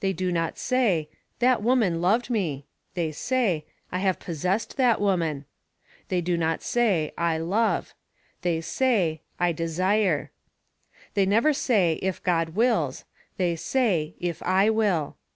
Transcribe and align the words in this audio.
They 0.00 0.14
do 0.14 0.32
not 0.32 0.56
say 0.56 1.10
"That 1.40 1.62
woman 1.62 2.00
loved 2.00 2.30
me;" 2.30 2.64
they 2.94 3.12
say: 3.12 3.66
"I 3.92 3.98
have 3.98 4.18
possessed 4.18 4.78
that 4.78 4.98
woman;" 4.98 5.44
they 6.08 6.22
do 6.22 6.38
not 6.38 6.62
say: 6.62 7.12
"I 7.18 7.36
love;" 7.36 7.92
they 8.40 8.62
say: 8.62 9.20
"I 9.38 9.52
desire;" 9.52 10.30
they 11.12 11.26
never 11.26 11.52
say: 11.52 11.98
"If 12.00 12.22
God 12.22 12.54
wills;" 12.54 13.04
they 13.36 13.56
say: 13.56 14.14
"If 14.18 14.42
I 14.42 14.70
will." 14.70 15.16